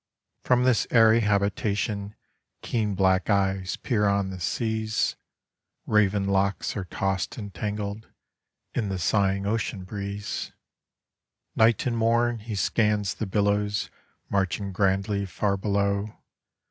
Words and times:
From 0.41 0.63
this 0.63 0.87
airy 0.89 1.19
habitation 1.19 2.15
keen 2.63 2.95
black 2.95 3.29
eyes 3.29 3.77
peer 3.77 4.07
on 4.07 4.31
the 4.31 4.39
seas, 4.39 5.15
Raven 5.85 6.25
locks 6.25 6.75
are 6.75 6.85
tossed 6.85 7.37
and 7.37 7.53
tangled 7.53 8.07
in 8.73 8.89
the 8.89 8.97
sigh 8.97 9.35
ing 9.35 9.45
ocean 9.45 9.83
breeze. 9.83 10.53
Night 11.55 11.85
and 11.85 11.95
morn 11.95 12.39
he 12.39 12.55
scans 12.55 13.13
the 13.13 13.27
billows 13.27 13.91
marching 14.27 14.71
grandly 14.71 15.27
far 15.27 15.55
below. 15.55 16.17